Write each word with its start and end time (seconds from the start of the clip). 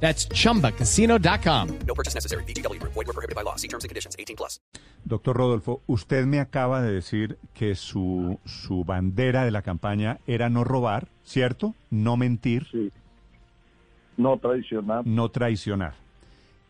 That's 0.00 0.28
chumbacasino.com. 0.28 1.68
No 1.86 1.94
purchase 1.94 2.14
necessary. 2.14 2.44
BGW. 2.44 2.78
Void 2.82 3.06
were 3.06 3.12
prohibited 3.14 3.34
by 3.34 3.42
law. 3.42 3.56
See 3.56 3.68
terms 3.68 3.84
and 3.84 3.88
conditions. 3.90 4.14
18 4.18 4.36
plus. 4.36 4.60
Doctor 5.04 5.32
Rodolfo, 5.34 5.82
usted 5.86 6.26
me 6.26 6.40
acaba 6.40 6.82
de 6.82 6.92
decir 6.92 7.38
que 7.54 7.74
su, 7.76 8.38
su 8.44 8.84
bandera 8.84 9.44
de 9.44 9.50
la 9.52 9.62
campaña 9.62 10.18
era 10.26 10.50
no 10.50 10.64
robar, 10.64 11.08
¿cierto? 11.24 11.74
No 11.90 12.16
mentir, 12.16 12.66
Sí. 12.72 12.90
No 14.16 14.36
traicionar. 14.38 15.06
no 15.06 15.28
traicionar. 15.30 15.94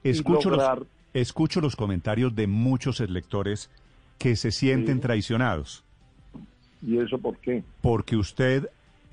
Escucho, 0.05 0.51
los, 0.51 0.59
lograr- 0.59 0.87
escucho 1.15 1.61
los 1.63 1.77
comentarios 1.77 2.35
de 2.35 2.47
muchos 2.47 3.01
electores 3.01 3.71
que 4.19 4.37
se 4.37 4.51
sienten 4.53 4.97
Sí. 4.97 5.01
traicionados. 5.03 5.83
¿Y 6.83 6.99
eso 6.99 7.17
por 7.19 7.39
qué? 7.39 7.65
Porque 7.81 8.17
usted, 8.17 8.69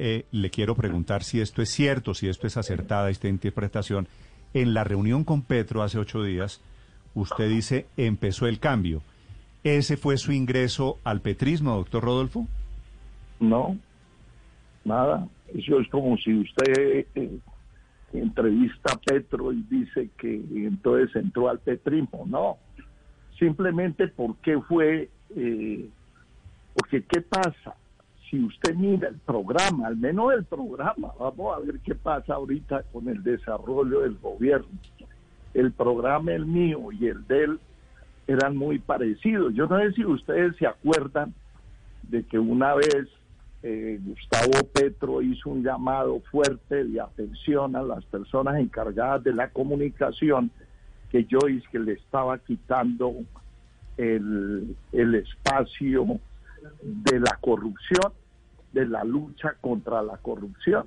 eh, 0.05 0.25
le 0.33 0.49
quiero 0.49 0.75
preguntar 0.75 1.23
si 1.23 1.39
esto 1.39 1.61
es 1.61 1.69
cierto, 1.69 2.13
si 2.13 2.27
esto 2.27 2.45
es 2.45 2.57
acertada, 2.57 3.09
esta 3.09 3.29
interpretación. 3.29 4.09
En 4.53 4.73
la 4.73 4.83
reunión 4.83 5.23
con 5.23 5.43
Petro 5.43 5.81
hace 5.81 5.97
ocho 5.97 6.21
días, 6.21 6.59
usted 7.15 7.47
dice, 7.47 7.85
empezó 7.95 8.47
el 8.47 8.59
cambio. 8.59 9.01
¿Ese 9.63 9.95
fue 9.95 10.17
su 10.17 10.33
ingreso 10.33 10.99
al 11.05 11.21
petrismo, 11.21 11.77
doctor 11.77 12.03
Rodolfo? 12.03 12.45
No, 13.39 13.77
nada. 14.83 15.25
Eso 15.55 15.79
es 15.79 15.87
como 15.87 16.17
si 16.17 16.33
usted 16.33 17.05
eh, 17.15 17.39
entrevista 18.11 18.91
a 18.95 18.99
Petro 18.99 19.53
y 19.53 19.63
dice 19.69 20.09
que 20.17 20.35
entonces 20.35 21.15
entró 21.15 21.47
al 21.47 21.59
petrismo. 21.59 22.25
No, 22.27 22.57
simplemente 23.39 24.09
porque 24.09 24.59
fue, 24.67 25.09
eh, 25.33 25.87
porque 26.75 27.03
¿qué 27.03 27.21
pasa? 27.21 27.77
Si 28.33 28.43
usted 28.43 28.73
mira 28.73 29.09
el 29.09 29.19
programa, 29.19 29.85
al 29.85 29.95
menos 29.95 30.33
el 30.33 30.43
programa, 30.43 31.13
vamos 31.19 31.55
a 31.55 31.59
ver 31.59 31.79
qué 31.81 31.93
pasa 31.93 32.33
ahorita 32.33 32.81
con 32.91 33.07
el 33.07 33.21
desarrollo 33.21 33.99
del 33.99 34.17
gobierno. 34.17 34.69
El 35.53 35.71
programa, 35.71 36.31
el 36.31 36.47
mío 36.47 36.91
y 36.91 37.09
el 37.09 37.27
de 37.27 37.43
él, 37.43 37.59
eran 38.25 38.57
muy 38.57 38.79
parecidos. 38.79 39.53
Yo 39.53 39.67
no 39.67 39.77
sé 39.77 39.91
si 39.91 40.03
ustedes 40.03 40.55
se 40.55 40.65
acuerdan 40.65 41.31
de 42.09 42.23
que 42.23 42.39
una 42.39 42.73
vez 42.73 43.07
eh, 43.61 43.99
Gustavo 44.03 44.67
Petro 44.73 45.21
hizo 45.21 45.51
un 45.51 45.61
llamado 45.61 46.19
fuerte 46.31 46.85
de 46.85 47.01
atención 47.01 47.75
a 47.75 47.83
las 47.83 48.03
personas 48.05 48.59
encargadas 48.59 49.23
de 49.23 49.33
la 49.33 49.49
comunicación, 49.49 50.49
que 51.11 51.25
yo 51.25 51.37
es 51.47 51.61
que 51.67 51.77
le 51.77 51.91
estaba 51.91 52.39
quitando 52.39 53.13
el, 53.95 54.75
el 54.91 55.13
espacio 55.13 56.19
de 56.81 57.19
la 57.19 57.37
corrupción, 57.39 58.11
de 58.73 58.85
la 58.85 59.03
lucha 59.03 59.55
contra 59.61 60.01
la 60.01 60.17
corrupción. 60.17 60.85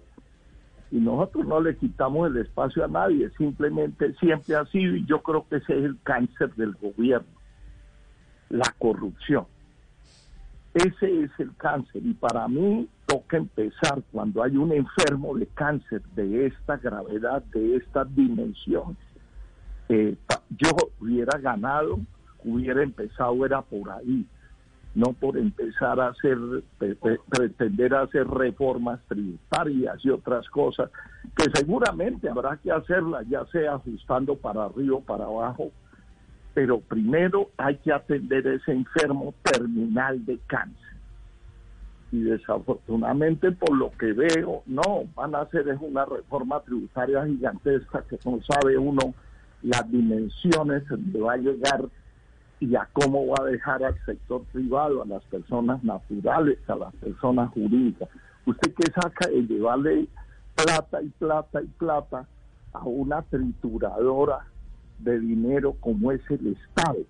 Y 0.91 0.98
nosotros 0.98 1.47
no 1.47 1.61
le 1.61 1.77
quitamos 1.77 2.31
el 2.31 2.37
espacio 2.37 2.84
a 2.84 2.89
nadie, 2.89 3.31
simplemente 3.37 4.15
siempre 4.15 4.55
ha 4.55 4.65
sido, 4.67 4.95
y 4.95 5.05
yo 5.06 5.23
creo 5.23 5.47
que 5.48 5.56
ese 5.56 5.78
es 5.78 5.84
el 5.84 5.98
cáncer 6.03 6.55
del 6.55 6.75
gobierno, 6.75 7.27
la 8.51 8.73
corrupción. 8.78 9.47
Ese 10.75 11.23
es 11.23 11.31
el 11.39 11.56
cáncer 11.56 12.05
y 12.05 12.12
para 12.12 12.47
mí 12.48 12.87
toca 13.06 13.39
empezar 13.39 14.03
cuando 14.12 14.43
hay 14.43 14.59
un 14.59 14.73
enfermo 14.73 15.34
de 15.34 15.47
cáncer 15.47 16.03
de 16.15 16.47
esta 16.47 16.77
gravedad, 16.77 17.43
de 17.44 17.77
esta 17.77 18.05
dimensión. 18.05 18.97
Eh, 19.88 20.16
yo 20.50 20.69
hubiera 21.00 21.38
ganado, 21.38 21.99
hubiera 22.44 22.82
empezado, 22.82 23.47
era 23.47 23.62
por 23.62 23.91
ahí, 23.91 24.27
no 24.97 25.12
por 25.12 25.37
empezar 25.37 26.01
a 26.01 26.09
hacer, 26.09 26.39
pretender 27.29 27.95
hacer 27.95 28.27
reformas 28.27 28.99
tributarias 29.09 30.03
y 30.03 30.09
otras 30.09 30.49
cosas, 30.49 30.91
que 31.37 31.45
seguramente 31.53 32.31
habrá 32.31 32.57
que 32.57 32.73
hacerlas, 32.73 33.29
ya 33.29 33.45
sea 33.53 33.75
ajustando 33.75 34.37
para 34.37 34.65
arriba 34.65 34.97
o 34.97 35.01
para 35.03 35.27
abajo, 35.27 35.71
pero 36.55 36.81
primero 36.81 37.51
hay 37.59 37.77
que 37.77 37.93
atender 37.93 38.47
ese 38.47 38.73
enfermo 38.73 39.35
terminal 39.43 40.25
de 40.25 40.39
cáncer. 40.47 40.97
Y 42.11 42.21
desafortunadamente, 42.21 43.53
por 43.53 43.77
lo 43.77 43.91
que 43.99 44.15
veo, 44.15 44.62
no, 44.65 45.05
van 45.15 45.35
a 45.35 45.43
hacer 45.43 45.69
es 45.69 45.79
una 45.79 46.06
reforma 46.06 46.61
tributaria 46.61 47.27
gigantesca 47.27 48.03
que 48.09 48.19
no 48.25 48.41
sabe 48.49 48.79
uno 48.79 49.12
las 49.61 49.91
dimensiones 49.91 50.89
donde 50.89 51.21
va 51.21 51.35
a 51.35 51.37
llegar 51.37 51.85
y 52.61 52.75
a 52.75 52.89
cómo 52.93 53.27
va 53.27 53.37
a 53.41 53.50
dejar 53.50 53.84
al 53.84 53.97
sector 54.05 54.43
privado, 54.53 55.03
a 55.03 55.06
las 55.06 55.22
personas 55.25 55.83
naturales, 55.84 56.59
a 56.69 56.77
las 56.77 56.94
personas 56.97 57.50
jurídicas. 57.53 58.09
Usted 58.47 58.75
que 58.75 58.93
saca 58.93 59.28
de 59.28 59.43
llevarle 59.43 60.09
plata 60.55 61.03
y 61.03 61.09
plata 61.11 61.62
y 61.62 61.67
plata 61.67 62.27
a 62.72 62.84
una 62.84 63.22
trituradora 63.22 64.47
de 64.99 65.21
dinero 65.21 65.75
como 65.81 66.12
es 66.12 66.22
el 66.31 66.47
Estado. 66.55 67.00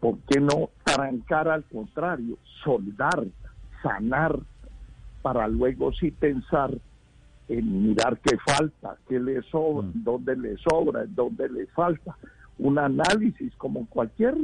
¿Por 0.00 0.18
qué 0.28 0.40
no 0.40 0.70
trancar 0.82 1.48
al 1.48 1.62
contrario, 1.64 2.36
soldar, 2.64 3.24
sanar, 3.82 4.38
para 5.22 5.46
luego 5.46 5.92
sí 5.92 6.10
pensar 6.10 6.72
en 7.48 7.82
mirar 7.82 8.18
qué 8.18 8.36
falta, 8.38 8.96
qué 9.08 9.20
le 9.20 9.42
sobra, 9.42 9.88
dónde 9.94 10.36
le 10.36 10.56
sobra, 10.56 11.04
dónde 11.06 11.48
le 11.48 11.66
falta? 11.68 12.16
Un 12.58 12.78
análisis 12.78 13.54
como 13.56 13.86
cualquier 13.88 14.36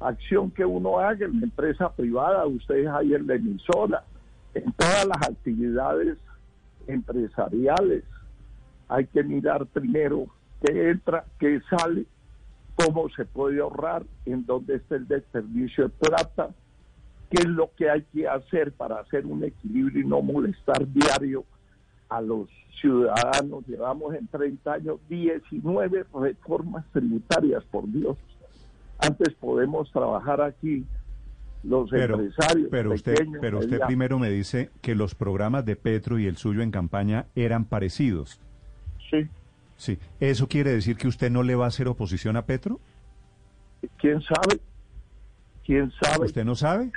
acción 0.00 0.50
que 0.50 0.64
uno 0.64 0.98
haga 0.98 1.26
en 1.26 1.40
la 1.40 1.46
empresa 1.46 1.90
privada, 1.90 2.46
ustedes 2.46 2.88
ahí 2.88 3.14
en 3.14 3.26
la 3.26 3.34
emisora, 3.34 4.04
en 4.54 4.72
todas 4.72 5.06
las 5.06 5.28
actividades 5.28 6.18
empresariales, 6.86 8.04
hay 8.88 9.06
que 9.06 9.22
mirar 9.22 9.66
primero 9.66 10.26
qué 10.64 10.90
entra, 10.90 11.24
qué 11.38 11.60
sale, 11.70 12.06
cómo 12.76 13.08
se 13.10 13.24
puede 13.24 13.60
ahorrar, 13.60 14.04
en 14.26 14.44
dónde 14.44 14.76
está 14.76 14.96
el 14.96 15.08
desperdicio 15.08 15.84
de 15.84 15.90
plata, 15.90 16.50
qué 17.30 17.38
es 17.42 17.48
lo 17.48 17.70
que 17.76 17.90
hay 17.90 18.02
que 18.12 18.28
hacer 18.28 18.72
para 18.72 19.00
hacer 19.00 19.26
un 19.26 19.42
equilibrio 19.44 20.02
y 20.02 20.06
no 20.06 20.22
molestar 20.22 20.86
diario 20.92 21.44
a 22.08 22.20
los 22.20 22.48
ciudadanos. 22.80 23.66
Llevamos 23.66 24.14
en 24.14 24.26
30 24.28 24.72
años 24.72 24.98
19 25.08 26.04
reformas 26.14 26.84
tributarias, 26.92 27.64
por 27.64 27.90
Dios. 27.90 28.16
Antes 28.98 29.34
podemos 29.34 29.90
trabajar 29.92 30.40
aquí 30.40 30.84
los 31.62 31.90
Pero, 31.90 32.14
empresarios. 32.20 32.68
pero 32.70 32.92
usted, 32.92 33.14
pequeños, 33.16 33.38
pero 33.40 33.58
usted 33.58 33.70
medianos. 33.72 33.86
primero 33.88 34.18
me 34.18 34.30
dice 34.30 34.70
que 34.82 34.94
los 34.94 35.14
programas 35.14 35.64
de 35.64 35.74
Petro 35.76 36.18
y 36.18 36.26
el 36.26 36.36
suyo 36.36 36.62
en 36.62 36.70
campaña 36.70 37.26
eran 37.34 37.64
parecidos. 37.64 38.40
Sí, 39.10 39.28
Sí. 39.78 39.98
¿Eso 40.20 40.48
quiere 40.48 40.70
decir 40.72 40.96
que 40.96 41.06
usted 41.06 41.30
no 41.30 41.42
le 41.42 41.54
va 41.54 41.66
a 41.66 41.68
hacer 41.68 41.86
oposición 41.88 42.36
a 42.38 42.46
Petro? 42.46 42.80
¿quién 43.98 44.22
sabe? 44.22 44.58
¿Quién 45.66 45.92
sabe? 46.00 46.24
¿Usted 46.24 46.44
no 46.46 46.54
sabe? 46.54 46.90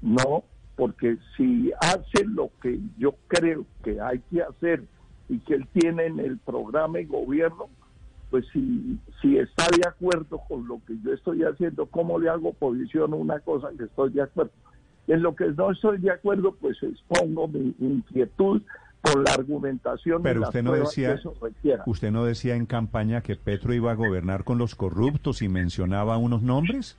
No, 0.00 0.42
porque 0.76 1.16
si 1.36 1.72
hace 1.80 2.24
lo 2.24 2.50
que 2.62 2.78
yo 2.98 3.14
creo 3.28 3.64
que 3.82 4.00
hay 4.00 4.20
que 4.30 4.42
hacer 4.42 4.84
y 5.28 5.38
que 5.40 5.54
él 5.54 5.66
tiene 5.72 6.06
en 6.06 6.20
el 6.20 6.38
programa 6.38 6.98
de 6.98 7.06
gobierno, 7.06 7.68
pues 8.30 8.44
si, 8.52 8.98
si 9.20 9.38
está 9.38 9.64
de 9.74 9.88
acuerdo 9.88 10.40
con 10.48 10.68
lo 10.68 10.80
que 10.86 10.94
yo 11.02 11.12
estoy 11.12 11.42
haciendo, 11.42 11.86
¿cómo 11.86 12.18
le 12.18 12.28
hago 12.28 12.50
oposición 12.50 13.12
a 13.12 13.16
una 13.16 13.40
cosa 13.40 13.68
que 13.76 13.84
estoy 13.84 14.12
de 14.12 14.22
acuerdo? 14.22 14.52
En 15.06 15.22
lo 15.22 15.34
que 15.34 15.46
no 15.46 15.70
estoy 15.70 15.98
de 15.98 16.10
acuerdo, 16.10 16.54
pues 16.60 16.76
expongo 16.82 17.48
mi 17.48 17.74
inquietud 17.78 18.60
por 19.00 19.24
la 19.24 19.34
argumentación. 19.34 20.20
y 20.20 20.24
Pero 20.24 20.42
usted 20.42 20.62
no 20.62 20.72
decía, 20.72 21.14
que 21.14 21.20
eso 21.20 21.34
requiera. 21.40 21.84
usted 21.86 22.10
no 22.10 22.24
decía 22.24 22.56
en 22.56 22.66
campaña 22.66 23.20
que 23.20 23.36
Petro 23.36 23.72
iba 23.72 23.92
a 23.92 23.94
gobernar 23.94 24.44
con 24.44 24.58
los 24.58 24.74
corruptos 24.74 25.42
y 25.42 25.48
mencionaba 25.48 26.18
unos 26.18 26.42
nombres. 26.42 26.98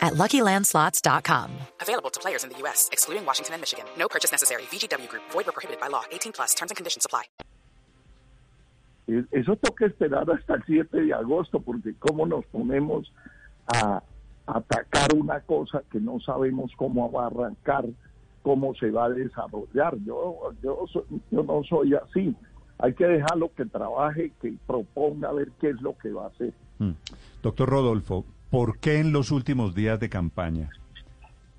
at 0.00 0.14
luckylandslots.com. 0.14 1.50
Available 1.80 2.10
to 2.10 2.20
players 2.20 2.44
in 2.44 2.50
the 2.50 2.58
U.S., 2.58 2.88
excluding 2.92 3.24
Washington 3.24 3.54
and 3.54 3.62
Michigan. 3.62 3.84
No 3.98 4.08
purchase 4.08 4.32
necessary. 4.32 4.62
VGW 4.64 5.08
Group, 5.08 5.22
void 5.30 5.46
were 5.46 5.52
prohibited 5.52 5.80
by 5.80 5.88
law. 5.88 6.04
18 6.12 6.32
plus 6.32 6.54
terms 6.54 6.70
and 6.70 6.76
conditions 6.76 7.04
apply. 7.04 7.24
Eso 9.08 9.54
toca 9.56 9.86
esperar 9.86 10.28
hasta 10.28 10.54
el 10.54 10.64
7 10.64 11.00
de 11.00 11.12
agosto, 11.12 11.60
porque 11.60 11.94
cómo 11.98 12.26
nos 12.26 12.44
ponemos 12.46 13.12
a 13.68 14.02
atacar 14.46 15.14
una 15.14 15.40
cosa 15.40 15.82
que 15.90 16.00
no 16.00 16.18
sabemos 16.20 16.72
cómo 16.76 17.10
va 17.10 17.24
a 17.24 17.26
arrancar, 17.28 17.84
cómo 18.42 18.74
se 18.74 18.90
va 18.90 19.06
a 19.06 19.10
desarrollar. 19.10 19.96
Yo, 20.04 20.52
yo, 20.62 20.86
yo 21.30 21.42
no 21.42 21.62
soy 21.64 21.94
así. 21.94 22.34
Hay 22.78 22.94
que 22.94 23.06
dejarlo 23.06 23.52
que 23.54 23.64
trabaje, 23.64 24.32
que 24.40 24.54
proponga 24.66 25.28
a 25.28 25.32
ver 25.32 25.52
qué 25.60 25.70
es 25.70 25.80
lo 25.80 25.96
que 25.98 26.10
va 26.10 26.24
a 26.24 26.28
hacer. 26.28 26.52
Mm. 26.78 26.92
Doctor 27.42 27.68
Rodolfo, 27.68 28.24
¿por 28.50 28.78
qué 28.78 29.00
en 29.00 29.12
los 29.12 29.30
últimos 29.30 29.74
días 29.74 30.00
de 30.00 30.08
campaña 30.08 30.70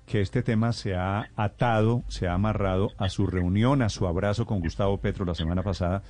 que 0.06 0.20
este 0.20 0.42
tema 0.42 0.72
se 0.72 0.94
ha 0.94 1.28
atado, 1.36 2.02
se 2.08 2.28
ha 2.28 2.34
amarrado 2.34 2.90
a 2.98 3.08
su 3.08 3.26
reunión, 3.26 3.82
a 3.82 3.88
su 3.88 4.06
abrazo 4.06 4.46
con 4.46 4.60
Gustavo 4.60 4.98
Petro 4.98 5.24
la 5.24 5.34
semana 5.34 5.62
pasada? 5.62 6.02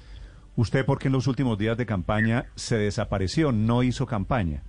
¿Usted 0.56 0.84
por 0.84 0.98
qué 0.98 1.08
en 1.08 1.14
los 1.14 1.26
últimos 1.26 1.58
días 1.58 1.76
de 1.76 1.86
campaña 1.86 2.46
se 2.54 2.78
desapareció, 2.78 3.52
no 3.52 3.82
hizo 3.82 4.06
campaña? 4.06 4.62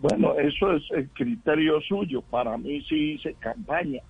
Bueno, 0.00 0.34
eso 0.38 0.72
es 0.72 0.82
el 0.92 1.08
criterio 1.10 1.80
suyo. 1.80 2.22
Para 2.22 2.56
mí 2.58 2.80
sí 2.88 3.14
hice 3.14 3.34
campaña. 3.40 4.02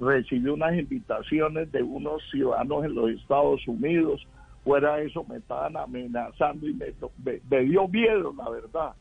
Recibí 0.00 0.48
unas 0.48 0.74
invitaciones 0.76 1.70
de 1.70 1.82
unos 1.82 2.22
ciudadanos 2.30 2.84
en 2.84 2.94
los 2.94 3.10
Estados 3.10 3.60
Unidos. 3.68 4.26
Fuera 4.64 4.96
de 4.96 5.06
eso 5.06 5.24
me 5.28 5.36
estaban 5.36 5.76
amenazando 5.76 6.66
y 6.66 6.74
me, 6.74 7.60
dio 7.64 7.86
miedo, 7.86 8.34
la 8.36 8.48
verdad. 8.48 8.94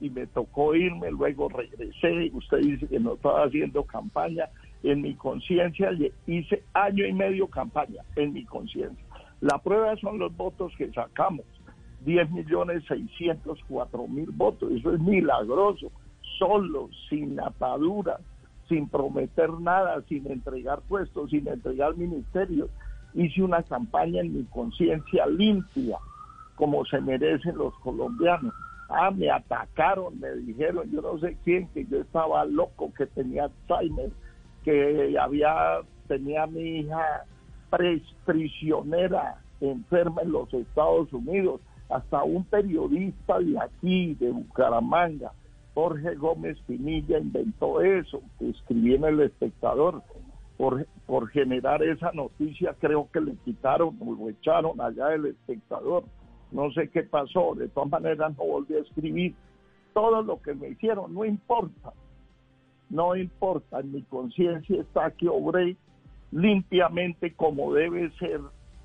Y 0.00 0.10
me 0.10 0.26
tocó 0.26 0.74
irme, 0.74 1.10
luego 1.12 1.48
regresé. 1.48 2.30
Usted 2.32 2.58
dice 2.58 2.88
que 2.88 2.98
no 2.98 3.14
estaba 3.14 3.44
haciendo 3.44 3.84
campaña. 3.84 4.48
En 4.82 5.00
mi 5.00 5.14
conciencia 5.14 5.90
hice 6.26 6.62
año 6.74 7.06
y 7.06 7.12
medio 7.12 7.46
campaña, 7.46 8.02
en 8.16 8.32
mi 8.32 8.44
conciencia. 8.44 9.02
La 9.40 9.58
prueba 9.58 9.96
son 9.96 10.18
los 10.18 10.36
votos 10.36 10.72
que 10.76 10.90
sacamos. 10.92 11.46
10 12.04 12.30
millones 12.32 12.84
604 12.88 14.08
mil 14.08 14.30
votos. 14.32 14.72
Eso 14.72 14.92
es 14.92 15.00
milagroso. 15.00 15.90
Solo, 16.38 16.90
sin 17.08 17.38
ataduras, 17.40 18.20
sin 18.68 18.88
prometer 18.88 19.50
nada, 19.60 20.02
sin 20.08 20.30
entregar 20.30 20.80
puestos, 20.82 21.30
sin 21.30 21.46
entregar 21.48 21.96
ministerios. 21.96 22.68
Hice 23.14 23.42
una 23.42 23.62
campaña 23.62 24.20
en 24.20 24.36
mi 24.36 24.44
conciencia 24.44 25.26
limpia, 25.26 25.98
como 26.56 26.84
se 26.84 27.00
merecen 27.00 27.56
los 27.56 27.74
colombianos. 27.78 28.52
Ah, 28.88 29.10
me 29.10 29.30
atacaron, 29.30 30.18
me 30.20 30.30
dijeron, 30.36 30.90
yo 30.90 31.00
no 31.00 31.18
sé 31.18 31.36
quién, 31.44 31.68
que 31.68 31.84
yo 31.86 32.00
estaba 32.00 32.44
loco, 32.44 32.92
que 32.96 33.06
tenía 33.06 33.44
Alzheimer, 33.44 34.10
que 34.62 35.16
había, 35.18 35.80
tenía 36.06 36.46
mi 36.46 36.80
hija 36.80 37.24
prisionera, 38.24 39.40
enferma 39.60 40.22
en 40.22 40.32
los 40.32 40.52
Estados 40.52 41.12
Unidos, 41.12 41.60
hasta 41.88 42.22
un 42.22 42.44
periodista 42.44 43.38
de 43.38 43.58
aquí, 43.58 44.14
de 44.14 44.30
Bucaramanga, 44.30 45.32
Jorge 45.74 46.14
Gómez 46.14 46.56
Pinilla, 46.66 47.18
inventó 47.18 47.80
eso, 47.80 48.22
que 48.38 48.50
escribí 48.50 48.94
en 48.94 49.04
El 49.04 49.20
Espectador. 49.20 50.02
Por, 50.56 50.86
por 51.06 51.28
generar 51.30 51.82
esa 51.82 52.12
noticia, 52.12 52.76
creo 52.78 53.08
que 53.12 53.20
le 53.20 53.34
quitaron 53.44 53.96
o 54.00 54.14
lo 54.14 54.30
echaron 54.30 54.80
allá 54.80 55.08
del 55.08 55.26
espectador. 55.26 56.04
No 56.52 56.70
sé 56.72 56.88
qué 56.90 57.02
pasó, 57.02 57.54
de 57.56 57.68
todas 57.68 57.90
maneras 57.90 58.36
no 58.38 58.44
volví 58.44 58.74
a 58.74 58.80
escribir. 58.80 59.34
Todo 59.92 60.22
lo 60.22 60.40
que 60.40 60.54
me 60.54 60.68
hicieron, 60.68 61.12
no 61.12 61.24
importa 61.24 61.92
no 62.90 63.16
importa, 63.16 63.80
en 63.80 63.92
mi 63.92 64.02
conciencia 64.02 64.80
está 64.80 65.10
que 65.10 65.28
obré 65.28 65.76
limpiamente 66.30 67.32
como 67.34 67.72
debe 67.74 68.10
ser 68.18 68.40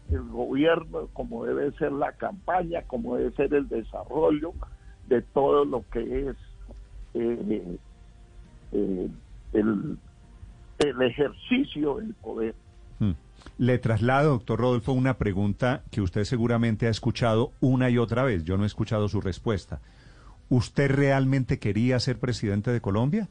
el 0.09 0.23
gobierno, 0.29 1.07
como 1.13 1.45
debe 1.45 1.71
ser 1.73 1.91
la 1.91 2.11
campaña, 2.13 2.81
como 2.87 3.17
debe 3.17 3.31
ser 3.33 3.53
el 3.53 3.67
desarrollo 3.67 4.53
de 5.07 5.21
todo 5.21 5.65
lo 5.65 5.83
que 5.91 6.29
es 6.29 6.35
eh, 7.13 7.77
eh, 8.71 9.09
el, 9.53 9.97
el 10.79 11.01
ejercicio 11.01 11.97
del 11.97 12.13
poder. 12.15 12.55
Mm. 12.99 13.11
Le 13.57 13.77
traslado, 13.77 14.31
doctor 14.31 14.59
Rodolfo, 14.59 14.93
una 14.93 15.17
pregunta 15.17 15.83
que 15.91 16.01
usted 16.01 16.23
seguramente 16.23 16.87
ha 16.87 16.89
escuchado 16.89 17.51
una 17.59 17.89
y 17.89 17.97
otra 17.97 18.23
vez. 18.23 18.43
Yo 18.43 18.57
no 18.57 18.63
he 18.63 18.67
escuchado 18.67 19.07
su 19.07 19.21
respuesta. 19.21 19.79
¿Usted 20.49 20.89
realmente 20.91 21.59
quería 21.59 21.99
ser 21.99 22.17
presidente 22.17 22.71
de 22.71 22.81
Colombia? 22.81 23.27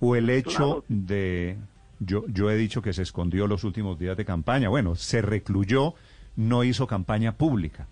¿O 0.00 0.16
el 0.16 0.30
hecho 0.30 0.82
Claro. 0.82 0.84
de... 0.88 1.56
Yo, 1.98 2.24
yo 2.28 2.50
he 2.50 2.56
dicho 2.56 2.82
que 2.82 2.92
se 2.92 3.02
escondió 3.02 3.46
los 3.46 3.64
últimos 3.64 3.98
días 3.98 4.16
de 4.18 4.26
campaña. 4.26 4.68
Bueno, 4.68 4.96
se 4.96 5.22
recluyó, 5.22 5.94
no 6.34 6.62
hizo 6.64 6.86
campaña 6.86 7.32
pública. 7.36 7.86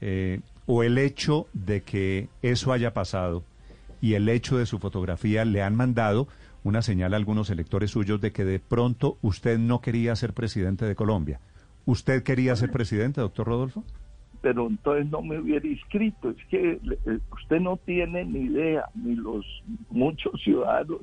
Eh, 0.00 0.40
o 0.66 0.82
el 0.82 0.96
hecho 0.96 1.46
de 1.52 1.82
que 1.82 2.28
eso 2.40 2.72
haya 2.72 2.94
pasado 2.94 3.44
y 4.00 4.14
el 4.14 4.28
hecho 4.30 4.56
de 4.56 4.64
su 4.64 4.78
fotografía 4.78 5.44
le 5.44 5.62
han 5.62 5.76
mandado 5.76 6.26
una 6.64 6.82
señal 6.82 7.14
a 7.14 7.16
algunos 7.16 7.50
electores 7.50 7.92
suyos 7.92 8.20
de 8.20 8.32
que 8.32 8.44
de 8.44 8.58
pronto 8.58 9.18
usted 9.22 9.58
no 9.58 9.80
quería 9.80 10.16
ser 10.16 10.32
presidente 10.32 10.84
de 10.84 10.96
Colombia. 10.96 11.40
¿Usted 11.86 12.22
quería 12.22 12.56
ser 12.56 12.72
presidente, 12.72 13.20
doctor 13.20 13.46
Rodolfo? 13.46 13.84
pero 14.44 14.66
entonces 14.66 15.10
no 15.10 15.22
me 15.22 15.38
hubiera 15.38 15.66
inscrito. 15.66 16.28
Es 16.28 16.44
que 16.50 16.72
eh, 16.72 17.18
usted 17.32 17.60
no 17.60 17.78
tiene 17.78 18.26
ni 18.26 18.40
idea, 18.40 18.84
ni 18.94 19.14
los 19.14 19.42
muchos 19.88 20.38
ciudadanos, 20.42 21.00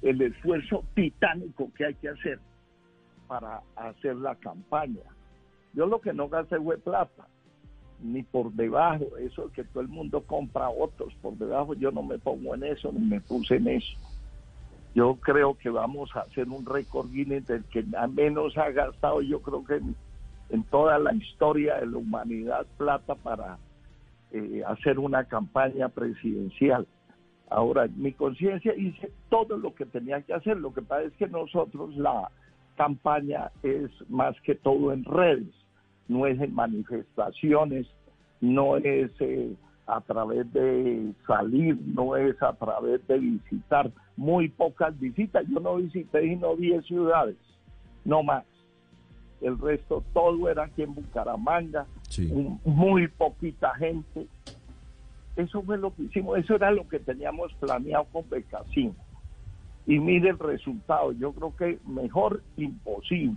el 0.00 0.22
esfuerzo 0.22 0.84
titánico 0.94 1.72
que 1.76 1.86
hay 1.86 1.94
que 1.94 2.10
hacer 2.10 2.38
para 3.26 3.62
hacer 3.74 4.14
la 4.14 4.36
campaña. 4.36 5.02
Yo 5.72 5.86
lo 5.86 6.00
que 6.00 6.12
no 6.12 6.28
gasté 6.28 6.60
fue 6.60 6.78
plata, 6.78 7.26
ni 8.00 8.22
por 8.22 8.52
debajo, 8.52 9.16
eso 9.18 9.50
que 9.50 9.64
todo 9.64 9.80
el 9.80 9.88
mundo 9.88 10.22
compra 10.22 10.68
votos, 10.68 11.12
por 11.20 11.36
debajo 11.36 11.74
yo 11.74 11.90
no 11.90 12.04
me 12.04 12.20
pongo 12.20 12.54
en 12.54 12.62
eso, 12.62 12.92
ni 12.92 13.00
me 13.00 13.20
puse 13.20 13.56
en 13.56 13.66
eso. 13.66 13.98
Yo 14.94 15.16
creo 15.16 15.58
que 15.58 15.70
vamos 15.70 16.14
a 16.14 16.20
hacer 16.20 16.48
un 16.48 16.64
récord 16.64 17.10
Guinness 17.10 17.46
del 17.46 17.64
que 17.64 17.84
menos 18.12 18.56
ha 18.56 18.70
gastado, 18.70 19.20
yo 19.22 19.42
creo 19.42 19.64
que 19.64 19.80
en, 20.50 20.62
toda 20.70 20.98
la 20.98 21.12
historia 21.14 21.76
de 21.76 21.86
la 21.86 21.98
humanidad 21.98 22.64
plata 22.76 23.16
para 23.16 23.58
eh, 24.30 24.62
hacer 24.66 25.00
una 25.00 25.24
campaña 25.24 25.88
presidencial. 25.88 26.86
Ahora, 27.50 27.88
mi 27.96 28.12
conciencia 28.12 28.74
hice 28.76 29.10
todo 29.30 29.56
lo 29.56 29.74
que 29.74 29.84
tenía 29.84 30.22
que 30.22 30.32
hacer. 30.32 30.58
Lo 30.58 30.72
que 30.72 30.82
pasa 30.82 31.02
es 31.02 31.12
que 31.14 31.26
nosotros 31.26 31.94
la 31.96 32.30
campaña 32.76 33.50
es 33.62 33.90
más 34.08 34.40
que 34.42 34.54
todo 34.54 34.92
en 34.92 35.04
redes, 35.04 35.54
no 36.08 36.26
es 36.26 36.40
en 36.40 36.54
manifestaciones, 36.54 37.86
no 38.40 38.76
es 38.76 39.10
eh, 39.20 39.54
a 39.86 40.00
través 40.00 40.50
de 40.52 41.12
salir, 41.26 41.78
no 41.86 42.16
es 42.16 42.40
a 42.42 42.52
través 42.54 43.06
de 43.06 43.18
visitar. 43.18 43.90
Muy 44.16 44.48
pocas 44.48 44.98
visitas. 44.98 45.44
Yo 45.48 45.60
no 45.60 45.76
visité 45.76 46.22
sino 46.22 46.56
10 46.56 46.84
ciudades, 46.86 47.36
no 48.04 48.22
más. 48.22 48.44
El 49.40 49.58
resto 49.58 50.02
todo 50.14 50.48
era 50.48 50.64
aquí 50.64 50.82
en 50.82 50.94
Bucaramanga, 50.94 51.86
Sí. 52.08 52.32
muy 52.64 53.08
poquita 53.08 53.74
gente. 53.74 54.26
Eso 55.36 55.62
fue 55.62 55.76
lo 55.78 55.92
que 55.94 56.04
hicimos, 56.04 56.38
eso 56.38 56.54
era 56.54 56.70
lo 56.70 56.86
que 56.88 57.00
teníamos 57.00 57.52
planeado 57.54 58.04
con 58.12 58.28
Becasín. 58.30 58.94
Y 59.86 59.98
mire 59.98 60.30
el 60.30 60.38
resultado, 60.38 61.12
yo 61.12 61.32
creo 61.32 61.54
que 61.56 61.78
mejor 61.86 62.40
imposible. 62.56 63.36